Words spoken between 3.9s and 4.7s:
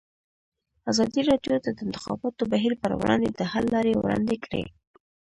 وړاندې کړي.